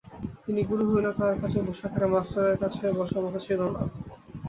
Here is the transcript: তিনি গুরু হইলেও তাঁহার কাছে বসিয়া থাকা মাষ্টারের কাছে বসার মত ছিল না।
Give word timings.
তিনি 0.43 0.61
গুরু 0.69 0.83
হইলেও 0.89 1.15
তাঁহার 1.17 1.37
কাছে 1.41 1.57
বসিয়া 1.67 1.89
থাকা 1.93 2.07
মাষ্টারের 2.13 2.57
কাছে 2.61 2.83
বসার 2.97 3.21
মত 3.25 3.35
ছিল 3.45 3.59
না। 3.73 3.81